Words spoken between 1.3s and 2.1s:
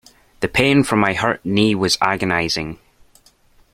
knee was